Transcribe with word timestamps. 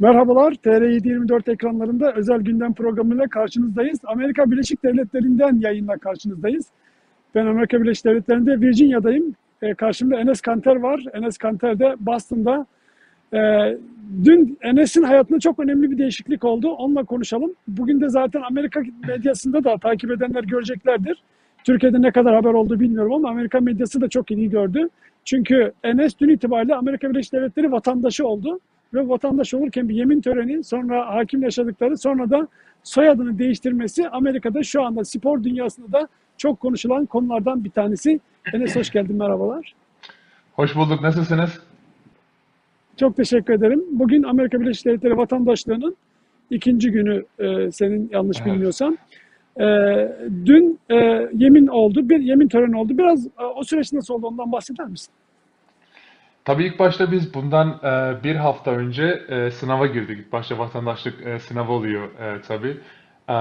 Merhabalar, 0.00 0.52
TR724 0.52 1.52
ekranlarında 1.52 2.12
özel 2.12 2.40
gündem 2.40 2.74
programıyla 2.74 3.28
karşınızdayız. 3.28 3.98
Amerika 4.04 4.50
Birleşik 4.50 4.82
Devletleri'nden 4.84 5.60
yayınla 5.60 5.96
karşınızdayız. 5.96 6.66
Ben 7.34 7.46
Amerika 7.46 7.82
Birleşik 7.82 8.04
Devletleri'nde 8.04 8.60
Virginia'dayım. 8.60 9.34
E, 9.62 9.74
karşımda 9.74 10.20
Enes 10.20 10.40
Kanter 10.40 10.76
var. 10.76 11.04
Enes 11.14 11.38
Kanter 11.38 11.78
de 11.78 11.96
Boston'da. 12.00 12.66
E, 13.34 13.38
dün 14.24 14.58
Enes'in 14.62 15.02
hayatında 15.02 15.40
çok 15.40 15.58
önemli 15.58 15.90
bir 15.90 15.98
değişiklik 15.98 16.44
oldu. 16.44 16.70
Onunla 16.70 17.04
konuşalım. 17.04 17.54
Bugün 17.68 18.00
de 18.00 18.08
zaten 18.08 18.42
Amerika 18.50 18.80
medyasında 19.08 19.64
da 19.64 19.78
takip 19.78 20.10
edenler 20.10 20.44
göreceklerdir. 20.44 21.22
Türkiye'de 21.64 22.02
ne 22.02 22.10
kadar 22.10 22.34
haber 22.34 22.52
oldu 22.52 22.80
bilmiyorum 22.80 23.12
ama 23.12 23.30
Amerika 23.30 23.60
medyası 23.60 24.00
da 24.00 24.08
çok 24.08 24.30
iyi 24.30 24.50
gördü. 24.50 24.88
Çünkü 25.24 25.72
Enes 25.84 26.18
dün 26.20 26.28
itibariyle 26.28 26.74
Amerika 26.74 27.10
Birleşik 27.10 27.32
Devletleri 27.32 27.72
vatandaşı 27.72 28.26
oldu 28.26 28.60
ve 28.94 29.08
vatandaş 29.08 29.54
olurken 29.54 29.88
bir 29.88 29.94
yemin 29.94 30.20
töreni, 30.20 30.64
sonra 30.64 31.14
hakim 31.14 31.42
yaşadıkları, 31.42 31.98
sonra 31.98 32.30
da 32.30 32.48
soyadını 32.82 33.38
değiştirmesi 33.38 34.08
Amerika'da 34.08 34.62
şu 34.62 34.82
anda 34.82 35.04
spor 35.04 35.44
dünyasında 35.44 35.92
da 35.92 36.08
çok 36.36 36.60
konuşulan 36.60 37.06
konulardan 37.06 37.64
bir 37.64 37.70
tanesi. 37.70 38.20
Enes 38.54 38.76
hoş 38.76 38.90
geldin, 38.90 39.16
merhabalar. 39.16 39.74
Hoş 40.52 40.76
bulduk. 40.76 41.02
Nasılsınız? 41.02 41.58
Çok 42.96 43.16
teşekkür 43.16 43.54
ederim. 43.54 43.84
Bugün 43.90 44.22
Amerika 44.22 44.60
Birleşik 44.60 44.86
Devletleri 44.86 45.16
vatandaşlığının 45.16 45.96
ikinci 46.50 46.90
günü 46.90 47.24
e, 47.38 47.72
senin 47.72 48.08
yanlış 48.12 48.38
Evet. 48.40 48.52
bilmiyorsam. 48.52 48.96
E, 49.60 49.66
dün 50.46 50.78
e, 50.90 50.94
yemin 51.32 51.66
oldu, 51.66 52.08
bir 52.08 52.20
yemin 52.20 52.48
töreni 52.48 52.76
oldu. 52.76 52.98
Biraz 52.98 53.26
e, 53.26 53.44
o 53.56 53.64
süreç 53.64 53.92
nasıl 53.92 54.14
oldu 54.14 54.26
ondan 54.26 54.52
bahseder 54.52 54.86
misin? 54.86 55.12
Tabii 56.48 56.64
ilk 56.64 56.78
başta 56.78 57.12
biz 57.12 57.34
bundan 57.34 57.68
e, 57.84 58.24
bir 58.24 58.36
hafta 58.36 58.70
önce 58.70 59.04
e, 59.28 59.50
sınava 59.50 59.86
girdik. 59.86 60.18
İlk 60.18 60.32
başta 60.32 60.58
vatandaşlık 60.58 61.26
e, 61.26 61.38
sınavı 61.38 61.72
oluyor 61.72 62.08
e, 62.18 62.40
tabii. 62.40 62.76
E, 63.28 63.36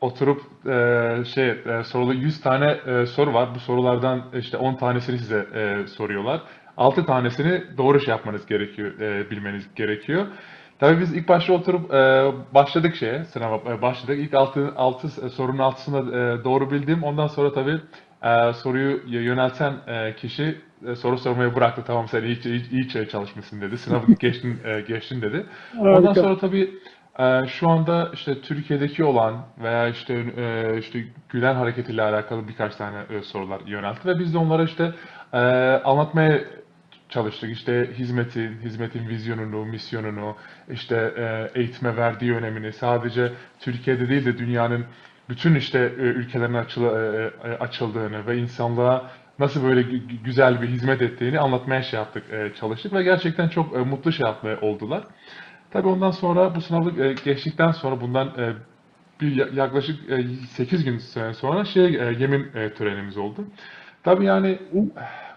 oturup 0.00 0.40
e, 0.66 1.24
şey 1.24 1.48
e, 1.48 1.84
sorulu 1.84 2.14
100 2.14 2.40
tane 2.40 2.70
e, 2.86 3.06
soru 3.06 3.34
var. 3.34 3.48
Bu 3.54 3.58
sorulardan 3.58 4.22
işte 4.38 4.56
10 4.56 4.74
tanesini 4.74 5.18
size 5.18 5.46
e, 5.54 5.86
soruyorlar. 5.86 6.40
6 6.76 7.06
tanesini 7.06 7.62
doğru 7.78 8.00
şey 8.00 8.12
yapmanız 8.12 8.46
gerekiyor, 8.46 9.00
e, 9.00 9.30
bilmeniz 9.30 9.74
gerekiyor. 9.74 10.26
Tabii 10.78 11.00
biz 11.00 11.14
ilk 11.14 11.28
başta 11.28 11.52
oturup 11.52 11.94
e, 11.94 12.32
başladık 12.54 12.96
şeye, 12.96 13.24
sınava 13.24 13.72
e, 13.72 13.82
başladık. 13.82 14.18
İlk 14.18 14.34
6 14.34 14.72
altı 14.76 15.08
sorunun 15.30 15.58
altısını 15.58 15.98
e, 15.98 16.44
doğru 16.44 16.70
bildim. 16.70 17.02
Ondan 17.02 17.26
sonra 17.26 17.52
tabii 17.52 17.80
e, 18.22 18.52
soruyu 18.52 19.00
yönelten 19.06 19.72
e, 19.86 20.16
kişi 20.16 20.58
e, 20.86 20.94
soru 20.94 21.18
sormayı 21.18 21.54
bıraktı. 21.54 21.82
Tamam 21.86 22.08
sen 22.08 22.22
iyi, 22.22 22.44
iyi, 22.44 22.70
iyi 22.70 22.90
şey 22.90 23.08
çalışmışsın 23.08 23.60
dedi. 23.60 23.78
Sınavı 23.78 24.12
geçtin, 24.20 24.58
e, 24.64 24.80
geçtin 24.80 25.22
dedi. 25.22 25.46
Ondan 25.78 25.92
Harika. 25.92 26.14
sonra 26.14 26.38
tabii 26.38 26.70
e, 27.18 27.46
şu 27.46 27.68
anda 27.68 28.10
işte 28.12 28.40
Türkiye'deki 28.40 29.04
olan 29.04 29.46
veya 29.62 29.88
işte 29.88 30.24
e, 30.36 30.78
işte 30.78 31.04
Gülen 31.28 31.54
hareketiyle 31.54 32.02
alakalı 32.02 32.48
birkaç 32.48 32.76
tane 32.76 32.98
e, 33.10 33.22
sorular 33.22 33.60
yöneltti 33.66 34.08
ve 34.08 34.18
biz 34.18 34.34
de 34.34 34.38
onlara 34.38 34.62
işte 34.62 34.92
e, 35.32 35.38
anlatmaya 35.84 36.40
çalıştık. 37.08 37.50
İşte 37.50 37.90
hizmetin, 37.98 38.58
hizmetin 38.64 39.08
vizyonunu, 39.08 39.64
misyonunu, 39.64 40.36
işte 40.70 41.14
e, 41.16 41.50
eğitime 41.60 41.96
verdiği 41.96 42.34
önemini 42.34 42.72
sadece 42.72 43.32
Türkiye'de 43.60 44.08
değil 44.08 44.24
de 44.24 44.38
dünyanın 44.38 44.84
bütün 45.30 45.54
işte 45.54 45.78
e, 45.78 46.02
ülkelerine 46.02 46.58
açıl- 46.58 46.84
e, 47.14 47.30
e, 47.48 47.52
açıldığını 47.58 48.26
ve 48.26 48.36
insanlığa 48.38 49.10
nasıl 49.38 49.64
böyle 49.64 49.80
gü- 49.80 50.08
gü- 50.08 50.22
güzel 50.24 50.62
bir 50.62 50.68
hizmet 50.68 51.02
ettiğini 51.02 51.40
anlatmaya 51.40 51.82
şey 51.82 51.98
yaptık, 51.98 52.24
çalıştık 52.60 52.92
ve 52.92 53.02
gerçekten 53.02 53.48
çok 53.48 53.86
mutlu 53.86 54.12
şey 54.12 54.26
yapmaya 54.26 54.60
oldular. 54.60 55.02
Tabii 55.70 55.88
ondan 55.88 56.10
sonra 56.10 56.54
bu 56.54 56.60
sınavı 56.60 57.12
geçtikten 57.12 57.70
sonra 57.72 58.00
bundan 58.00 58.32
bir 59.20 59.36
ya- 59.36 59.48
yaklaşık 59.54 60.10
e, 60.10 60.22
8 60.46 60.84
gün 60.84 60.98
sonra 61.32 61.64
şey 61.64 61.92
yemin 61.92 62.46
törenimiz 62.78 63.16
oldu. 63.16 63.44
Tabii 64.02 64.24
yani 64.24 64.58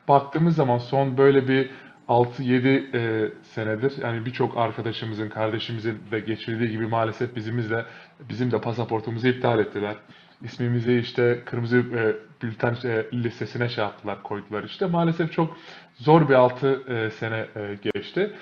baktığımız 0.07 0.55
zaman 0.55 0.77
son 0.77 1.17
böyle 1.17 1.47
bir 1.47 1.69
6-7 2.09 2.97
e, 2.97 3.31
senedir 3.43 3.93
yani 4.01 4.25
birçok 4.25 4.57
arkadaşımızın, 4.57 5.29
kardeşimizin 5.29 5.99
de 6.11 6.19
geçirdiği 6.19 6.71
gibi 6.71 6.87
maalesef 6.87 7.35
bizimiz 7.35 7.71
de 7.71 7.85
bizim 8.29 8.51
de 8.51 8.61
pasaportumuzu 8.61 9.27
iptal 9.27 9.59
ettiler. 9.59 9.95
İsmimizi 10.41 10.97
işte 10.97 11.41
kırmızı 11.45 11.77
e, 11.77 12.15
bülten 12.41 12.75
e, 12.85 13.05
listesine 13.13 13.69
şey 13.69 13.83
yaptılar, 13.83 14.23
koydular 14.23 14.63
işte. 14.63 14.85
Maalesef 14.85 15.31
çok 15.31 15.57
zor 15.95 16.29
bir 16.29 16.33
6 16.33 17.11
sene 17.19 17.45
e, 17.55 17.77
geçti. 17.93 18.33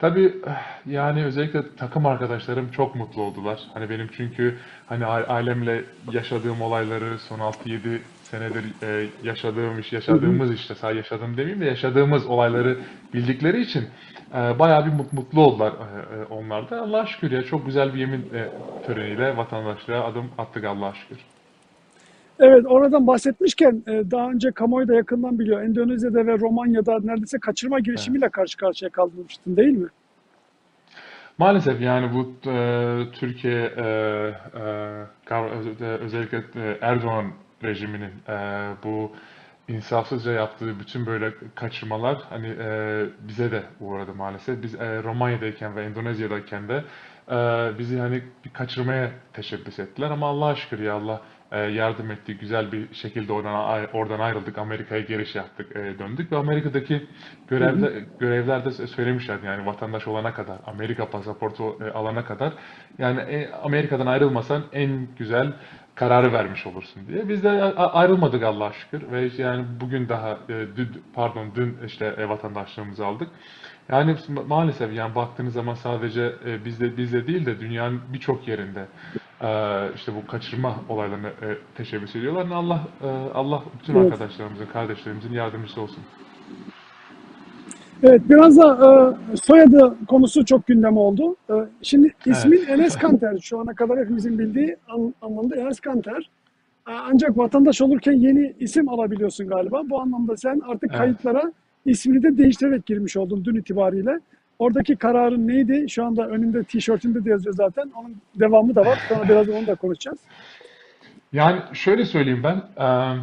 Tabii 0.00 0.34
eh, 0.46 0.52
yani 0.86 1.24
özellikle 1.24 1.62
takım 1.76 2.06
arkadaşlarım 2.06 2.70
çok 2.70 2.94
mutlu 2.94 3.22
oldular. 3.22 3.60
Hani 3.74 3.90
benim 3.90 4.08
çünkü 4.16 4.58
hani 4.86 5.06
ailemle 5.06 5.84
yaşadığım 6.12 6.62
olayları 6.62 7.18
son 7.18 7.38
6-7 7.38 7.98
senedir 8.30 8.64
e, 8.82 9.08
yaşadığım 9.22 9.78
iş, 9.78 9.92
yaşadığımız 9.92 10.54
işte 10.54 10.74
sadece 10.74 10.98
yaşadığım 10.98 11.36
demeyeyim 11.36 11.60
de 11.60 11.64
yaşadığımız 11.64 12.26
olayları 12.26 12.78
bildikleri 13.14 13.60
için 13.60 13.84
e, 14.34 14.58
bayağı 14.58 14.86
bir 14.86 14.90
mut- 14.90 15.12
mutlu 15.12 15.40
oldular 15.40 15.72
e, 15.72 16.16
e, 16.16 16.24
onlar 16.24 16.70
da. 16.70 16.80
Allah'a 16.82 17.06
şükür 17.06 17.30
ya 17.30 17.42
çok 17.42 17.66
güzel 17.66 17.94
bir 17.94 17.98
yemin 17.98 18.20
e, 18.34 18.48
töreniyle 18.86 19.36
vatandaşlığa 19.36 20.04
adım 20.04 20.30
attık 20.38 20.64
Allah'a 20.64 20.94
şükür. 20.94 21.18
Evet, 22.40 22.64
oradan 22.66 23.06
bahsetmişken 23.06 23.82
e, 23.86 24.10
daha 24.10 24.30
önce 24.30 24.50
kamuoyu 24.50 24.88
da 24.88 24.94
yakından 24.94 25.38
biliyor. 25.38 25.62
Endonezya'da 25.62 26.26
ve 26.26 26.38
Romanya'da 26.38 26.98
neredeyse 27.02 27.38
kaçırma 27.38 27.76
Evet. 27.76 27.86
girişimiyle 27.86 28.28
karşı 28.28 28.56
karşıya 28.56 28.90
kalmıştın 28.90 29.56
değil 29.56 29.76
mi? 29.76 29.88
Maalesef 31.38 31.80
yani 31.80 32.10
bu 32.14 32.50
e, 32.50 32.96
Türkiye 33.12 33.62
e, 33.76 33.82
e, 34.54 35.34
e, 35.80 35.84
özellikle 35.84 36.38
e, 36.38 36.78
Erdoğan 36.80 37.26
rejiminin 37.62 38.12
e, 38.28 38.68
bu 38.84 39.12
insafsızca 39.68 40.32
yaptığı 40.32 40.80
bütün 40.80 41.06
böyle 41.06 41.32
kaçırmalar 41.54 42.18
hani 42.28 42.48
e, 42.48 43.04
bize 43.28 43.50
de 43.50 43.62
uğradı 43.80 44.14
maalesef. 44.14 44.62
Biz 44.62 44.74
e, 44.74 45.02
Romanya'dayken 45.02 45.76
ve 45.76 45.84
Endonezya'dayken 45.84 46.68
de 46.68 46.84
e, 47.30 47.34
bizi 47.78 47.98
hani 47.98 48.22
bir 48.44 48.50
kaçırmaya 48.50 49.10
teşebbüs 49.32 49.78
ettiler 49.78 50.10
ama 50.10 50.26
Allah'a 50.26 50.54
şükür 50.54 50.78
ya 50.78 50.94
Allah 50.94 51.20
e, 51.52 51.58
yardım 51.58 52.10
etti. 52.10 52.36
Güzel 52.38 52.72
bir 52.72 52.94
şekilde 52.94 53.32
oradan 53.32 53.86
oradan 53.92 54.20
ayrıldık. 54.20 54.58
Amerika'ya 54.58 55.00
giriş 55.00 55.34
yaptık, 55.34 55.76
e, 55.76 55.98
döndük 55.98 56.32
ve 56.32 56.36
Amerika'daki 56.36 56.94
Hı 56.94 56.98
hı. 56.98 57.04
görevde 57.48 58.04
görevlerde 58.18 58.70
söylemişlerdi 58.70 59.46
yani 59.46 59.66
vatandaş 59.66 60.08
olana 60.08 60.34
kadar, 60.34 60.58
Amerika 60.66 61.10
pasaportu 61.10 61.84
e, 61.84 61.90
alana 61.90 62.24
kadar 62.24 62.52
yani 62.98 63.20
e, 63.20 63.50
Amerika'dan 63.52 64.06
ayrılmasan 64.06 64.62
en 64.72 65.08
güzel 65.18 65.52
kararı 66.00 66.32
vermiş 66.32 66.66
olursun 66.66 67.02
diye. 67.08 67.28
Biz 67.28 67.44
de 67.44 67.50
ayrılmadık 67.74 68.42
Allah'a 68.42 68.72
şükür 68.72 69.12
ve 69.12 69.26
işte 69.26 69.42
yani 69.42 69.64
bugün 69.80 70.08
daha 70.08 70.30
e, 70.30 70.66
dün, 70.76 71.02
pardon 71.14 71.46
dün 71.54 71.76
işte 71.86 72.14
e, 72.18 72.28
vatandaşlığımızı 72.28 73.06
aldık. 73.06 73.28
Yani 73.88 74.12
ma- 74.12 74.46
maalesef 74.46 74.92
yani 74.92 75.14
baktığınız 75.14 75.52
zaman 75.52 75.74
sadece 75.74 76.34
e, 76.46 76.64
bizde 76.64 76.96
bizde 76.96 77.26
değil 77.26 77.46
de 77.46 77.60
dünyanın 77.60 78.00
birçok 78.12 78.48
yerinde 78.48 78.86
işte 79.94 80.14
bu 80.14 80.26
kaçırma 80.26 80.76
olaylarını 80.88 81.32
teşebbüs 81.74 82.16
ediyorlar. 82.16 82.46
Allah 82.50 82.80
Allah 83.34 83.62
bütün 83.80 84.04
arkadaşlarımızın, 84.04 84.66
kardeşlerimizin 84.66 85.32
yardımcısı 85.32 85.80
olsun. 85.80 86.04
Evet, 88.02 88.22
biraz 88.30 88.56
da 88.56 88.72
e, 89.32 89.36
soyadı 89.36 89.94
konusu 90.08 90.44
çok 90.44 90.66
gündem 90.66 90.96
oldu. 90.96 91.36
E, 91.50 91.54
şimdi 91.82 92.12
Evet. 92.26 92.36
ismin 92.36 92.66
Enes 92.68 92.96
Kanter. 92.96 93.38
Şu 93.42 93.60
ana 93.60 93.74
kadar 93.74 93.98
hepimizin 93.98 94.38
bildiği 94.38 94.76
an, 94.88 95.14
anlamda 95.22 95.56
Enes 95.56 95.80
Kanter. 95.80 96.30
E, 96.88 96.92
ancak 96.92 97.38
vatandaş 97.38 97.80
olurken 97.82 98.12
yeni 98.12 98.54
isim 98.60 98.88
alabiliyorsun 98.88 99.48
galiba. 99.48 99.82
Bu 99.90 100.00
anlamda 100.00 100.36
sen 100.36 100.60
artık 100.68 100.90
Evet. 100.90 100.98
kayıtlara 100.98 101.52
ismini 101.86 102.22
de 102.22 102.38
değiştirerek 102.38 102.86
girmiş 102.86 103.16
oldun 103.16 103.44
dün 103.44 103.54
itibariyle. 103.54 104.20
Oradaki 104.58 104.96
kararın 104.96 105.48
neydi? 105.48 105.86
Şu 105.88 106.04
anda 106.04 106.26
önünde 106.28 106.64
tişörtünde 106.64 107.24
de 107.24 107.30
yazıyor 107.30 107.54
zaten. 107.54 107.90
Onun 107.96 108.16
devamı 108.40 108.74
da 108.74 108.80
var. 108.86 108.98
Sonra 109.08 109.28
biraz 109.28 109.48
onu 109.48 109.66
da 109.66 109.74
konuşacağız. 109.74 110.18
Yani 111.32 111.58
şöyle 111.72 112.04
söyleyeyim 112.04 112.42
ben. 112.44 112.62
eee, 112.78 113.16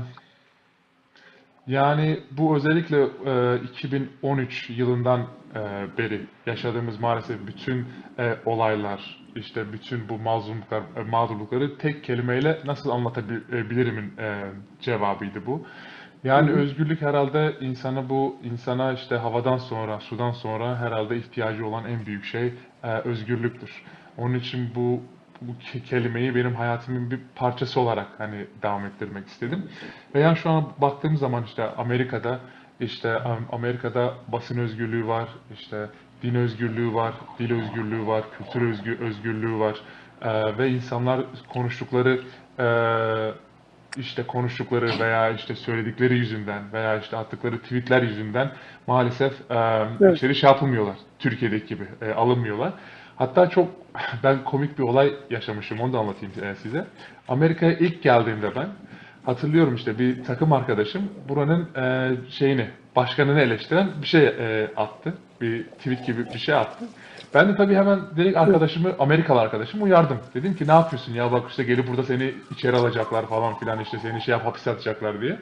yani 1.68 2.20
bu 2.32 2.56
özellikle 2.56 2.98
eee, 3.26 3.60
2013 3.64 4.70
yılından 4.70 5.20
eee, 5.56 5.88
beri 5.98 6.22
yaşadığımız 6.46 7.00
maalesef 7.00 7.48
bütün 7.48 7.86
eee, 8.20 8.38
olaylar, 8.46 9.20
işte 9.36 9.74
bütün 9.74 10.10
bu 10.10 10.20
mazlumluklar, 10.20 10.84
e, 10.98 11.04
mağdurlukları 11.04 11.78
tek 11.78 12.04
kelimeyle 12.04 12.58
nasıl 12.66 12.90
anlatabilirimin 12.90 14.14
eee, 14.18 14.46
cevabıydı 14.80 15.46
bu. 15.46 15.62
Yani 16.24 16.52
hı. 16.52 16.56
özgürlük 16.56 17.02
herhalde 17.02 17.56
insana 17.60 18.10
bu 18.10 18.40
insana 18.44 18.94
işte 18.94 19.16
havadan 19.16 19.58
sonra, 19.58 20.00
sudan 20.00 20.32
sonra 20.32 20.78
herhalde 20.78 21.18
ihtiyacı 21.18 21.66
olan 21.68 21.86
en 21.86 22.06
büyük 22.06 22.24
şey 22.24 22.54
eee, 22.84 23.02
özgürlüktür. 23.06 23.84
Onun 24.18 24.34
için 24.34 24.76
bu 24.76 25.04
bu 25.42 25.52
ke- 25.52 25.84
kelimeyi 25.84 26.36
benim 26.36 26.56
hayatımın 26.56 27.12
bir 27.12 27.20
parçası 27.36 27.80
olarak 27.80 28.08
hani 28.18 28.48
devam 28.62 28.86
ettirmek 28.86 29.28
istedim. 29.28 29.70
Ve 30.16 30.20
yani 30.20 30.38
şu 30.38 30.50
an 30.50 30.66
baktığım 30.78 31.18
zaman 31.18 31.44
işte 31.44 31.64
Amerika'da 31.78 32.40
işte 32.80 33.10
Am- 33.10 33.50
Amerika'da 33.52 34.14
basın 34.28 34.60
özgürlüğü 34.60 35.08
var, 35.08 35.30
işte 35.54 35.86
din 36.24 36.36
özgürlüğü 36.36 36.94
var, 36.94 37.14
dil 37.40 37.54
özgürlüğü 37.54 38.08
var, 38.08 38.24
kültür 38.38 38.62
özgü- 38.62 39.00
özgürlüğü 39.00 39.60
var. 39.60 39.76
Ee, 40.22 40.58
ve 40.58 40.70
insanlar 40.70 41.22
konuştukları 41.50 42.20
e, 42.60 42.68
işte 44.00 44.24
konuştukları 44.28 45.00
veya 45.00 45.30
işte 45.30 45.56
söyledikleri 45.56 46.18
yüzünden 46.18 46.74
veya 46.74 47.00
işte 47.00 47.18
attıkları 47.18 47.60
tweetler 47.62 48.02
yüzünden 48.02 48.52
maalesef 48.88 49.52
e, 49.52 49.56
Evet. 50.02 50.18
içeri 50.18 50.36
şey 50.36 50.50
yapılmıyorlar. 50.50 50.96
Türkiye'deki 51.20 51.66
gibi 51.68 51.84
e, 52.02 52.12
alınmıyorlar. 52.14 52.74
Hatta 53.18 53.50
çok 53.50 53.68
ben 54.24 54.44
komik 54.44 54.78
bir 54.78 54.84
olay 54.84 55.14
yaşamışım. 55.30 55.80
Onu 55.80 55.94
da 55.94 56.00
anlatayım 56.00 56.34
e, 56.44 56.56
size. 56.56 56.86
Amerika'ya 57.28 57.74
ilk 57.74 58.04
geldiğimde 58.04 58.56
ben 58.56 58.68
hatırlıyorum 59.26 59.76
işte 59.76 60.00
bir 60.00 60.24
takım 60.24 60.54
arkadaşım 60.54 61.10
buranın 61.30 61.70
e, 61.76 62.12
şeyini 62.30 62.70
başkanını 62.96 63.42
eleştiren 63.42 63.90
bir 64.02 64.08
şey 64.08 64.28
e, 64.28 64.72
attı. 64.76 65.14
Bir 65.42 65.64
tweet 65.64 66.06
gibi 66.06 66.26
bir 66.34 66.40
şey 66.40 66.56
attı. 66.56 66.86
Ben 67.34 67.50
de 67.50 67.56
tabii 67.56 67.76
hemen 67.76 68.00
direkt 68.16 68.38
arkadaşımı, 68.38 68.96
Amerikalı 69.00 69.40
arkadaşımı 69.40 69.84
uyardım. 69.84 70.18
Dedim 70.34 70.56
ki 70.56 70.68
ne 70.68 70.72
yapıyorsun 70.72 71.14
ya 71.14 71.32
bak 71.32 71.50
işte 71.50 71.64
gelip 71.64 71.88
burada 71.88 72.04
seni 72.04 72.34
içeri 72.52 72.76
alacaklar 72.76 73.26
falan 73.26 73.60
filan 73.60 73.80
işte 73.80 73.98
seni 74.00 74.22
şey 74.22 74.32
yap 74.32 74.46
hapise 74.46 74.72
atacaklar 74.72 75.22
diye. 75.22 75.40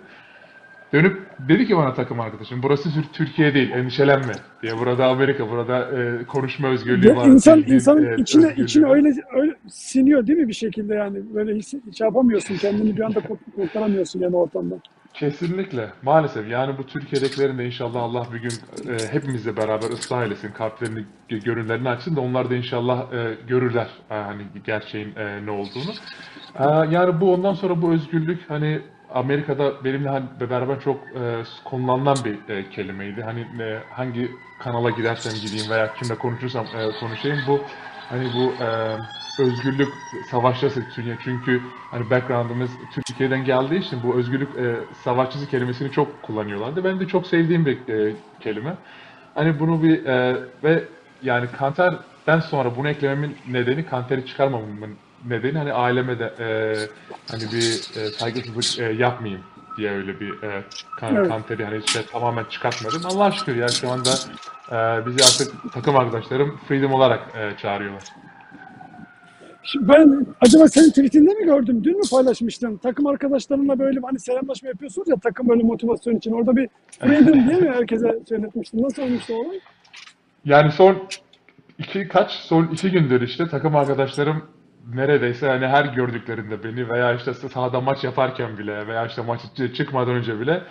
Dönüp 0.94 1.22
dedi 1.50 1.68
ki 1.68 1.78
bana 1.78 1.94
takım 1.94 2.20
arkadaşım 2.20 2.64
burası 2.64 2.90
Tür- 2.94 3.06
Türkiye 3.14 3.54
değil 3.54 3.72
endişelenme 3.72 4.34
diye. 4.62 4.78
Burada 4.80 5.08
Amerika, 5.08 5.50
burada 5.50 5.80
e, 6.02 6.24
konuşma 6.26 6.68
özgürlüğü 6.68 7.08
Ya 7.08 7.16
var. 7.16 7.28
insan 7.28 7.60
insanın 7.68 8.06
e, 8.06 8.16
içine 8.22 8.54
içine 8.58 8.86
öyle 8.90 9.14
öyle 9.36 9.54
siniyor 9.68 10.28
değil 10.28 10.40
mi 10.40 10.48
bir 10.48 10.54
şekilde 10.54 10.96
yani 10.96 11.18
böyle 11.34 11.56
hiç, 11.56 11.74
hiç 11.88 12.02
yapamıyorsun 12.02 12.56
kendini 12.56 12.98
bir 12.98 13.02
anda 13.02 13.20
kurt- 13.20 13.56
kurtaramıyorsun 13.56 14.20
yani 14.20 14.36
ortamdan. 14.36 14.82
Kesinlikle. 15.14 15.90
Maalesef. 16.04 16.50
Yani 16.50 16.78
bu 16.78 16.84
Türkiye'dekilerin 16.86 17.58
de 17.58 17.66
inşallah 17.66 18.02
Allah 18.04 18.28
bir 18.34 18.40
gün 18.42 18.52
e, 18.94 19.14
hepimizle 19.14 19.58
beraber 19.58 19.90
ıslah 19.90 20.24
eylesin. 20.24 20.52
Kalplerini, 20.52 21.00
gö- 21.30 21.44
gönüllerini 21.44 21.90
açsın 21.90 22.16
da 22.16 22.22
onlar 22.22 22.50
da 22.50 22.56
inşallah 22.56 23.14
e, 23.14 23.38
görürler 23.48 23.88
e, 24.12 24.14
hani 24.16 24.42
gerçeğin 24.66 25.16
e, 25.16 25.46
ne 25.46 25.52
olduğunu. 25.52 25.92
E, 26.60 26.64
yani 26.96 27.22
bu 27.22 27.34
ondan 27.34 27.54
sonra 27.54 27.82
bu 27.82 27.92
özgürlük 27.94 28.50
hani 28.50 28.82
Amerika'da 29.16 29.84
benimle 29.84 30.10
hani 30.10 30.26
beraber 30.40 30.80
çok 30.80 30.98
e, 30.98 31.44
kullanılan 31.64 32.18
bir 32.26 32.54
e, 32.54 32.70
kelimeydi. 32.70 33.22
Hani 33.24 33.40
e, 33.40 33.80
hangi 33.90 34.32
kanala 34.60 34.90
gidersem 34.90 35.34
gideyim 35.42 35.70
veya 35.70 35.94
kimle 35.94 36.16
konuşursam 36.16 36.66
e, 36.66 37.00
konuşayım 37.00 37.40
bu 37.48 37.62
hani 38.10 38.28
bu 38.36 38.64
e, 38.64 38.98
özgürlük 39.40 39.94
savaşçısı 40.32 40.84
çünkü 40.96 41.18
çünkü 41.24 41.62
hani 41.92 42.10
background'ımız 42.10 42.70
Türkiye'den 42.94 43.46
geldiği 43.46 43.80
için 43.80 44.00
bu 44.04 44.16
özgürlük 44.16 44.50
e, 44.58 44.76
savaşçısı 45.04 45.50
kelimesini 45.50 45.92
çok 45.92 46.24
kullanıyorlardı. 46.24 46.84
Ben 46.84 47.00
de 47.00 47.08
çok 47.08 47.28
sevdiğim 47.28 47.66
bir 47.66 47.88
e, 47.88 48.16
kelime. 48.40 48.76
Hani 49.36 49.60
bunu 49.60 49.84
bir 49.84 50.06
e, 50.06 50.38
ve 50.64 50.84
yani 51.24 51.48
kanterden 51.58 52.40
sonra 52.40 52.76
bunu 52.76 52.90
eklememin 52.90 53.38
nedeni 53.52 53.86
kanteri 53.86 54.26
çıkarmamamın 54.26 54.96
nedeni 55.30 55.58
hani 55.58 55.74
aileme 55.74 56.20
de 56.20 56.34
e, 56.40 56.48
hani 57.32 57.44
bir 57.44 58.00
e, 58.02 58.10
saygısızlık 58.10 58.80
e, 58.80 58.84
yapmayayım 58.94 59.44
diye 59.78 59.92
öyle 59.92 60.20
bir 60.20 60.44
e, 60.44 60.64
kan, 61.00 61.16
Evet. 61.16 61.28
kanteri 61.28 61.66
hani 61.66 61.82
işte 61.86 62.00
tamamen 62.12 62.44
çıkartmadım. 62.44 63.02
Allah 63.06 63.32
şükür 63.32 63.56
ya 63.56 63.68
şu 63.68 63.90
anda 63.92 64.10
e, 64.72 65.06
bizi 65.06 65.24
artık 65.24 65.74
takım 65.74 65.96
arkadaşlarım 65.98 66.60
freedom 66.68 66.94
olarak 66.94 67.22
e, 67.38 67.58
çağırıyorlar. 67.58 68.04
Ben 69.82 70.26
acaba 70.42 70.68
senin 70.68 70.90
tweetinde 70.90 71.34
mi 71.34 71.46
gördüm? 71.46 71.84
Dün 71.84 71.98
mü 71.98 72.04
paylaşmıştın? 72.12 72.78
Takım 72.78 73.08
arkadaşlarınla 73.08 73.80
böyle 73.80 74.00
hani 74.00 74.20
selamlaşma 74.20 74.70
yapıyorsunuz 74.70 75.08
ya 75.08 75.16
takım 75.16 75.50
böyle 75.50 75.64
motivasyon 75.64 76.16
için. 76.16 76.32
Orada 76.32 76.56
bir 76.56 76.70
freedom 77.00 77.50
diye 77.50 77.60
mi 77.62 77.70
herkese 77.70 78.20
söyletmiştin? 78.30 78.84
Nasıl 78.84 79.02
olmuştu 79.04 79.34
olay? 79.34 79.60
Yani 80.46 80.72
son 80.72 80.98
iki 81.80 82.08
kaç 82.08 82.32
son 82.32 82.68
iki 82.68 82.92
gündür 82.92 83.22
işte 83.22 83.48
takım 83.48 83.76
arkadaşlarım 83.76 84.44
neredeyse 84.94 85.48
hani 85.48 85.68
her 85.68 85.86
gördüklerinde 85.86 86.64
beni 86.64 86.90
veya 86.90 87.14
işte 87.14 87.34
sahada 87.34 87.82
maç 87.82 88.04
yaparken 88.04 88.58
bile 88.58 88.88
veya 88.88 89.06
işte 89.06 89.22
maç 89.22 89.42
çıkmadan 89.76 90.16
önce 90.16 90.40
bile 90.40 90.62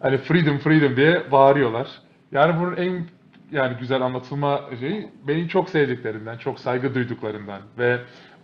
hani 0.00 0.18
freedom 0.18 0.58
freedom 0.58 0.96
diye 0.96 1.22
bağırıyorlar. 1.32 1.88
Yani 2.32 2.60
bunun 2.60 2.76
en 2.76 3.04
yani 3.52 3.76
güzel 3.80 4.02
anlatılma 4.02 4.60
şeyi 4.80 5.08
beni 5.28 5.48
çok 5.48 5.70
sevdiklerinden, 5.70 6.36
çok 6.36 6.58
saygı 6.60 6.94
duyduklarından 6.94 7.60
ve 7.78 7.98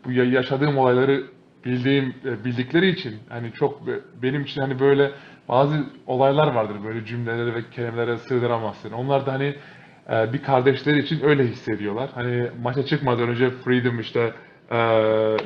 bu 0.04 0.12
ya- 0.12 0.24
yaşadığım 0.24 0.78
olayları 0.78 1.24
bildiğim 1.64 2.14
e, 2.24 2.44
bildikleri 2.44 2.88
için 2.88 3.14
hani 3.28 3.52
çok 3.52 3.86
be- 3.86 4.00
benim 4.22 4.42
için 4.42 4.60
hani 4.60 4.80
böyle 4.80 5.10
bazı 5.48 5.84
olaylar 6.06 6.54
vardır 6.54 6.76
böyle 6.84 7.04
cümleleri 7.06 7.54
ve 7.54 7.70
kelimelere 7.70 8.18
sığdıramazsın. 8.18 8.92
Onlar 8.92 9.26
da 9.26 9.32
hani 9.32 9.54
e, 10.10 10.32
bir 10.32 10.42
kardeşleri 10.42 10.98
için 10.98 11.20
öyle 11.24 11.44
hissediyorlar. 11.46 12.10
Hani 12.14 12.50
maça 12.62 12.86
çıkmadan 12.86 13.28
önce 13.28 13.50
freedom 13.50 14.00
işte 14.00 14.32
e, 14.70 14.76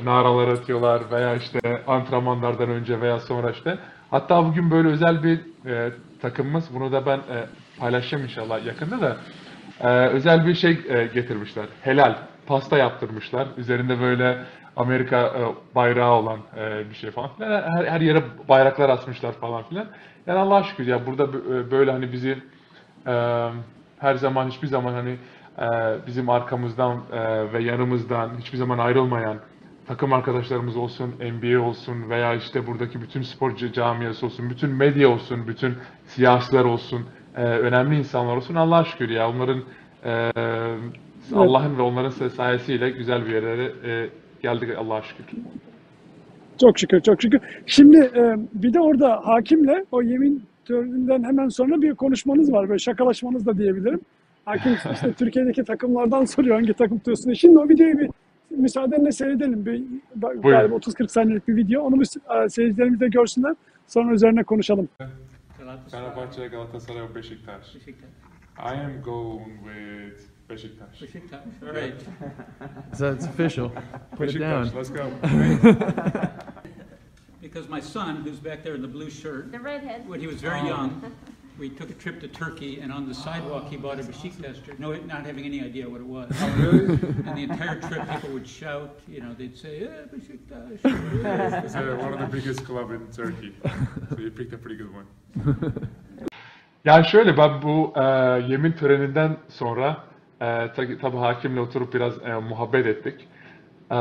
naralar 0.04 0.48
atıyorlar 0.48 1.02
veya 1.10 1.34
işte 1.34 1.60
antrenmanlardan 1.86 2.70
önce 2.70 3.00
veya 3.00 3.20
sonra 3.20 3.50
işte. 3.50 3.78
Hatta 4.10 4.44
bugün 4.44 4.70
böyle 4.70 4.88
özel 4.88 5.22
bir 5.22 5.40
e, 5.66 5.92
takımımız. 6.22 6.74
Bunu 6.74 6.92
da 6.92 7.06
ben 7.06 7.18
e, 7.18 7.46
paylaşacağım 7.78 8.24
inşallah 8.24 8.66
yakında 8.66 9.00
da. 9.00 9.16
E, 9.80 9.88
özel 9.88 10.46
bir 10.46 10.54
şey 10.54 10.80
e, 10.88 11.06
getirmişler. 11.14 11.66
Helal. 11.82 12.14
Pasta 12.46 12.78
yaptırmışlar. 12.78 13.48
Üzerinde 13.56 14.00
böyle 14.00 14.38
Amerika 14.76 15.18
e, 15.18 15.74
bayrağı 15.74 16.12
olan 16.12 16.38
e, 16.56 16.90
bir 16.90 16.94
şey 16.94 17.10
falan 17.10 17.30
filan. 17.36 17.62
Her, 17.62 17.84
her 17.84 18.00
yere 18.00 18.22
bayraklar 18.48 18.88
asmışlar 18.88 19.32
falan 19.32 19.62
filan. 19.62 19.86
Yani 20.26 20.38
Allah'a 20.38 20.62
şükür 20.62 20.86
ya 20.86 21.06
burada 21.06 21.24
e, 21.24 21.70
böyle 21.70 21.90
hani 21.90 22.12
bizi 22.12 22.38
e, 23.06 23.48
her 23.98 24.14
zaman 24.14 24.48
hiçbir 24.48 24.68
zaman 24.68 24.92
hani 24.92 25.16
bizim 26.06 26.30
arkamızdan 26.30 26.96
e, 27.12 27.52
ve 27.52 27.62
yanımızdan 27.62 28.30
hiçbir 28.38 28.58
zaman 28.58 28.78
ayrılmayan 28.78 29.36
takım 29.86 30.12
arkadaşlarımız 30.12 30.76
olsun, 30.76 31.14
NBA 31.20 31.60
olsun 31.60 32.10
veya 32.10 32.34
işte 32.34 32.66
buradaki 32.66 33.02
bütün 33.02 33.22
spor 33.22 33.50
ca- 33.50 33.72
camiası 33.72 34.26
olsun, 34.26 34.50
bütün 34.50 34.70
medya 34.70 35.08
olsun, 35.08 35.48
bütün 35.48 35.74
siyasiler 36.06 36.64
olsun, 36.64 37.06
e, 37.36 37.42
önemli 37.42 37.98
insanlar 37.98 38.36
olsun. 38.36 38.54
Allah'a 38.54 38.84
şükür 38.84 39.08
ya 39.08 39.30
onların 39.30 39.62
e, 40.04 40.32
Allah'ın 41.34 41.78
ve 41.78 41.82
onların 41.82 42.28
sayesiyle 42.28 42.90
güzel 42.90 43.26
bir 43.26 43.34
yerlere 43.34 44.10
geldik 44.42 44.70
Allah'a 44.78 45.02
şükür. 45.02 45.24
Çok 46.60 46.78
şükür, 46.78 47.00
çok 47.00 47.22
şükür. 47.22 47.40
Şimdi 47.66 48.10
bir 48.54 48.74
de 48.74 48.80
orada 48.80 49.20
hakimle 49.24 49.84
o 49.92 50.02
yemin 50.02 50.42
töreninden 50.64 51.24
hemen 51.24 51.48
sonra 51.48 51.82
bir 51.82 51.94
konuşmanız 51.94 52.52
var. 52.52 52.68
Böyle 52.68 52.78
şakalaşmanız 52.78 53.46
da 53.46 53.58
diyebilirim. 53.58 54.00
Hakim 54.48 54.76
işte 54.92 55.12
Türkiye'deki 55.12 55.64
takımlardan 55.64 56.24
soruyor 56.24 56.54
hangi 56.56 56.74
takım 56.74 56.98
tutuyorsun. 56.98 57.32
Şimdi 57.32 57.58
o 57.58 57.68
videoyu 57.68 57.98
bir 57.98 58.10
müsaadenle 58.50 59.12
seyredelim. 59.12 59.66
Bir, 59.66 59.82
galiba 60.42 60.74
30-40 60.74 61.08
saniyelik 61.08 61.48
bir 61.48 61.56
video. 61.56 61.82
Onu 61.82 62.00
bir 62.00 62.44
e, 62.44 62.48
seyircilerimiz 62.48 63.00
de 63.00 63.08
görsünler. 63.08 63.54
Sonra 63.86 64.14
üzerine 64.14 64.44
konuşalım. 64.44 64.88
Fenerbahçe, 65.90 66.48
Galatasaray, 66.48 67.14
Beşiktaş. 67.14 67.74
Beşiktaş. 67.74 68.10
I 68.58 68.80
am 68.84 69.02
going 69.04 69.46
with 69.64 70.30
Beşiktaş. 70.50 71.02
Beşiktaş, 71.02 71.40
great. 71.60 71.94
So 72.94 73.12
it's 73.14 73.26
official. 73.26 73.70
Put 74.16 74.30
it 74.34 74.40
down. 74.40 74.78
let's 74.78 74.92
go. 74.92 75.02
Because 77.42 77.68
my 77.70 77.80
son, 77.80 78.16
who's 78.16 78.44
back 78.44 78.62
there 78.64 78.76
in 78.76 78.82
the 78.82 78.94
blue 78.94 79.10
shirt, 79.10 79.52
The 79.52 79.58
redhead. 79.58 80.00
when 80.08 80.20
he 80.20 80.26
was 80.26 80.42
very 80.42 80.68
young, 80.68 80.90
we 81.58 81.68
took 81.68 81.90
a 81.90 81.94
trip 81.94 82.20
to 82.20 82.28
Turkey, 82.28 82.80
and 82.80 82.92
on 82.92 83.08
the 83.08 83.14
sidewalk, 83.14 83.68
he 83.70 83.76
bought 83.76 83.98
a 84.00 84.02
Beşiktaş 84.02 84.56
shirt, 84.64 84.78
no, 84.78 84.92
not 84.92 85.26
having 85.26 85.44
any 85.46 85.60
idea 85.60 85.86
what 85.88 86.00
it 86.00 86.06
was. 86.06 86.30
And 87.26 87.36
the 87.36 87.42
entire 87.42 87.80
trip, 87.80 88.08
people 88.08 88.30
would 88.30 88.46
shout, 88.46 88.90
you 89.08 89.20
know, 89.20 89.34
they'd 89.38 89.56
say, 89.56 89.88
Beşiktaş. 90.12 90.84
eh." 90.84 91.64
It's 91.64 91.74
uh, 91.74 91.96
one 92.06 92.12
of 92.14 92.20
the 92.20 92.36
biggest 92.36 92.64
club 92.64 92.90
in 92.90 93.06
Turkey. 93.16 93.52
So 94.10 94.20
you 94.20 94.30
picked 94.30 94.52
a 94.54 94.58
pretty 94.58 94.76
good 94.76 94.94
one. 94.94 95.06
yani 96.84 97.04
şöyle 97.06 97.36
ben 97.36 97.62
bu 97.62 97.92
e, 97.96 98.02
yemin 98.48 98.72
töreninden 98.72 99.36
sonra 99.48 99.96
e, 100.40 100.68
tabi 101.00 101.16
hakimle 101.16 101.60
oturup 101.60 101.94
biraz 101.94 102.22
e, 102.22 102.34
muhabbet 102.34 102.86
ettik. 102.86 103.28
E, 103.90 103.94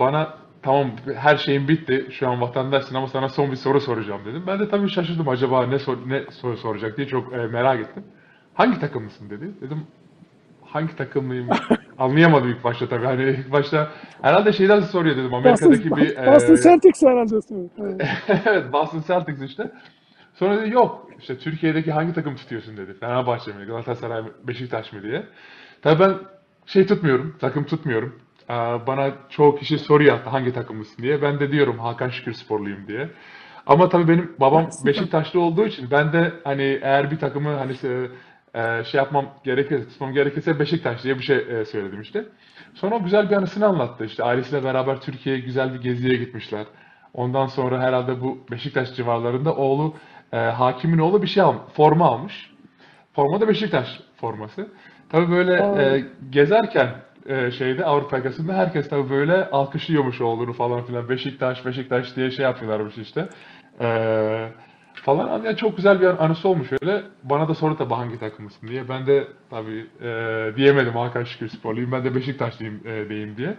bana 0.00 0.34
tamam 0.62 0.90
her 1.16 1.36
şeyin 1.36 1.68
bitti 1.68 2.06
şu 2.10 2.28
an 2.28 2.40
vatandaşsın 2.40 2.94
ama 2.94 3.06
sana 3.06 3.28
son 3.28 3.50
bir 3.50 3.56
soru 3.56 3.80
soracağım 3.80 4.20
dedim. 4.24 4.44
Ben 4.46 4.60
de 4.60 4.68
tabii 4.68 4.88
şaşırdım 4.88 5.28
acaba 5.28 5.66
ne 5.66 5.78
sor, 5.78 5.98
ne 6.06 6.22
soru 6.30 6.56
soracak 6.56 6.96
diye 6.96 7.06
çok 7.06 7.32
e, 7.32 7.36
merak 7.36 7.80
ettim. 7.80 8.04
Hangi 8.54 8.80
takımlısın 8.80 9.30
dedi. 9.30 9.50
Dedim 9.60 9.86
hangi 10.64 10.96
takımlıyım 10.96 11.48
anlayamadım 11.98 12.48
ilk 12.48 12.64
başta 12.64 12.88
tabii. 12.88 13.06
Hani 13.06 13.22
ilk 13.22 13.52
başta 13.52 13.90
herhalde 14.22 14.52
şeyden 14.52 14.80
soruyor 14.80 15.16
dedim 15.16 15.32
Boston, 15.32 15.48
Amerika'daki 15.48 15.96
bir 15.96 16.16
e, 16.16 16.26
Boston 16.26 16.54
Celtics 16.54 17.02
herhalde. 17.02 17.40
evet 18.46 18.72
Boston 18.72 19.02
Celtics 19.06 19.42
işte. 19.42 19.70
Sonra 20.34 20.60
dedi 20.60 20.70
yok 20.70 21.10
işte 21.18 21.38
Türkiye'deki 21.38 21.92
hangi 21.92 22.12
takım 22.12 22.36
tutuyorsun 22.36 22.76
dedi. 22.76 22.94
Fenerbahçe 23.00 23.52
mi, 23.52 23.64
Galatasaray 23.64 24.22
mı, 24.22 24.28
Beşiktaş 24.44 24.92
mı 24.92 25.02
diye. 25.02 25.26
Tabii 25.82 26.00
ben 26.00 26.14
şey 26.66 26.86
tutmuyorum, 26.86 27.36
takım 27.40 27.64
tutmuyorum. 27.64 28.18
Bana 28.86 29.10
çoğu 29.28 29.56
kişi 29.56 29.78
soruyor 29.78 30.16
hatta 30.16 30.32
hangi 30.32 30.52
takımlısın 30.52 31.02
diye. 31.02 31.22
Ben 31.22 31.40
de 31.40 31.52
diyorum 31.52 31.78
Hakan 31.78 32.08
Şükür 32.08 32.32
sporluyum 32.32 32.86
diye. 32.88 33.08
Ama 33.66 33.88
tabii 33.88 34.08
benim 34.08 34.32
babam. 34.40 34.70
Beşiktaşlı 34.86 35.40
olduğu 35.40 35.66
için 35.66 35.90
ben 35.90 36.12
de 36.12 36.32
hani 36.44 36.78
eğer 36.82 37.10
bir 37.10 37.18
takımı 37.18 37.56
hani 37.56 37.72
e, 37.72 38.08
e, 38.60 38.84
şey 38.84 38.98
yapmam 38.98 39.26
gerekirse, 39.44 39.88
tutmam 39.88 40.12
gerekirse 40.12 40.58
Beşiktaş 40.58 41.04
diye 41.04 41.18
bir 41.18 41.22
şey 41.22 41.36
e, 41.36 41.64
söyledim 41.64 42.00
işte. 42.00 42.24
Sonra 42.74 42.94
o 42.94 43.04
güzel 43.04 43.30
bir 43.30 43.36
anısını 43.36 43.66
anlattı. 43.66 44.04
İşte 44.04 44.24
ailesiyle 44.24 44.64
beraber 44.64 45.00
Türkiye'ye 45.00 45.40
güzel 45.40 45.74
bir 45.74 45.80
geziye 45.80 46.16
gitmişler. 46.16 46.66
Ondan 47.14 47.46
sonra 47.46 47.80
herhalde 47.80 48.20
bu 48.20 48.38
Beşiktaş 48.50 48.94
civarlarında 48.94 49.54
oğlu, 49.54 49.94
hakimin 50.30 50.98
oğlu 50.98 51.22
bir 51.22 51.26
şey 51.26 51.42
almış, 51.42 51.62
forma 51.76 52.06
almış. 52.06 52.50
Forma 53.12 53.40
da 53.40 53.48
Beşiktaş 53.48 54.00
forması. 54.16 54.68
Tabii 55.08 55.30
böyle 55.30 55.54
e, 55.54 56.04
gezerken 56.30 56.88
e, 57.30 57.50
şeyde 57.50 57.84
Avrupa 57.84 58.16
yakasında 58.16 58.54
herkes 58.54 58.88
tabii 58.88 59.10
böyle 59.10 59.50
alkışlıyormuş 59.50 60.20
oğlunu 60.20 60.52
falan 60.52 60.84
filan. 60.84 61.08
Beşiktaş, 61.08 61.66
Beşiktaş 61.66 62.16
diye 62.16 62.30
şey 62.30 62.44
yapıyorlarmış 62.44 62.98
işte. 62.98 63.28
E, 63.80 64.48
falan. 64.94 65.44
Yani 65.44 65.56
çok 65.56 65.76
güzel 65.76 66.00
bir 66.00 66.24
anısı 66.24 66.48
olmuş 66.48 66.68
öyle. 66.82 67.02
Bana 67.22 67.48
da 67.48 67.54
sordu 67.54 67.76
tabii 67.78 67.94
hangi 67.94 68.18
takımısın 68.18 68.68
diye. 68.68 68.88
Ben 68.88 69.06
de 69.06 69.28
tabii 69.50 69.86
e, 70.02 70.52
diyemedim 70.56 70.92
Hakan 70.92 71.24
Şükürsporluyum. 71.24 71.92
Ben 71.92 72.04
de 72.04 72.14
Beşiktaşlıyım 72.14 72.80
e, 72.86 73.08
diyeyim 73.08 73.36
diye. 73.36 73.54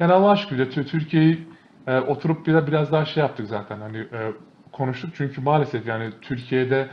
Yani 0.00 0.12
Allah'a 0.12 0.36
şükür 0.36 0.70
Türkiye'yi 0.70 1.48
e, 1.86 1.98
oturup 1.98 2.46
biraz, 2.46 2.66
biraz 2.66 2.92
daha 2.92 3.04
şey 3.04 3.20
yaptık 3.20 3.46
zaten. 3.46 3.80
Hani 3.80 3.98
e, 3.98 4.32
konuştuk 4.72 5.10
çünkü 5.16 5.40
maalesef 5.40 5.86
yani 5.86 6.10
Türkiye'de 6.22 6.88